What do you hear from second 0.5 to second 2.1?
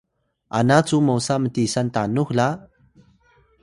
ana cu mosa mtisan